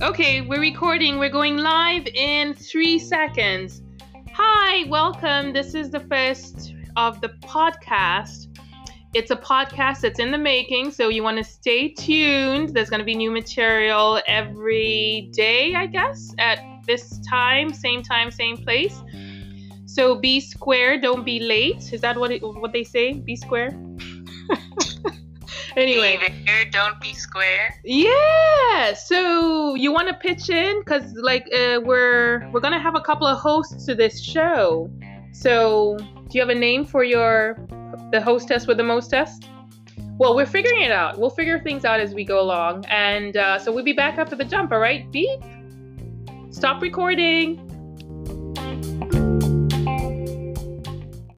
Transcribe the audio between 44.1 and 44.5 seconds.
after the